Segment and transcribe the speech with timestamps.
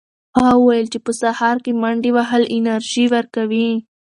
[0.37, 3.69] هغه وویل چې په سهار کې منډې وهل انرژي ورکوي.